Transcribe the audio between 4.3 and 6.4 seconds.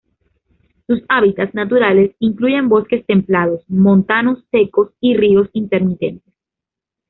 secos y ríos intermitentes.